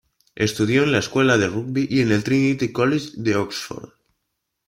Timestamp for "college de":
2.71-3.35